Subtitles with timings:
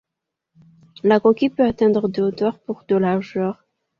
[1.03, 3.63] La coquille peut atteindre de hauteur pour de largeur.